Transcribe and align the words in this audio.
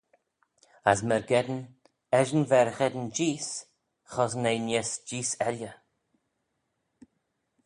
As 0.91 0.99
myrgeddin 1.07 1.61
eshyn 2.19 2.43
v'er 2.49 2.69
gheddyn 2.77 3.09
jees, 3.15 3.49
chossyn 4.11 4.49
eh 4.51 4.59
neesht 4.65 5.01
jees 5.09 5.31
elley. 5.47 5.73